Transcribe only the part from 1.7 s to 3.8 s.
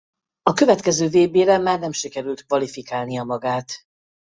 nem sikerült kvalifikálnia magát.